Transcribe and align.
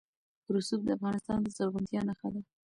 رسوب 0.55 0.81
د 0.85 0.89
افغانستان 0.97 1.39
د 1.41 1.47
زرغونتیا 1.57 2.01
نښه 2.07 2.29
ده. 2.33 2.41